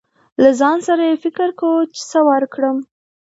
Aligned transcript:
له 0.41 0.49
ځان 0.59 0.77
سره 0.87 1.03
يې 1.09 1.15
فکر 1.25 1.49
کو، 1.59 1.69
چې 1.93 2.01
څه 2.09 2.19
ورکړم. 2.29 2.77